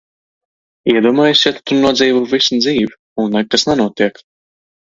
Iedomājies, 0.93 1.43
ja 1.47 1.51
tu 1.57 1.61
tur 1.71 1.79
nodzīvo 1.85 2.23
visu 2.33 2.59
dzīvi, 2.65 2.99
un 3.25 3.33
nekas 3.37 3.71
nenotiek! 3.73 4.19